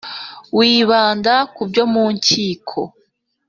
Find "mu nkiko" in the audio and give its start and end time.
1.93-2.79